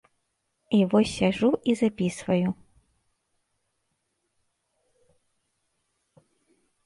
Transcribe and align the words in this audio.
І 0.75 0.77
вось 0.91 1.11
сяджу 1.17 1.49
і 1.73 1.75
запісваю. 1.81 2.49